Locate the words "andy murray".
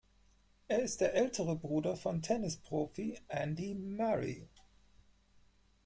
3.27-4.47